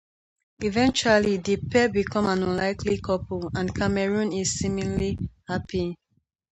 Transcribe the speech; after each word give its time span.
Eventually 0.63 1.37
the 1.37 1.57
pair 1.57 1.87
become 1.87 2.25
an 2.25 2.41
unlikely 2.41 2.99
couple, 3.01 3.51
and 3.53 3.75
Cameron 3.75 4.33
is 4.33 4.57
seemingly 4.57 5.15
happy. 5.47 5.95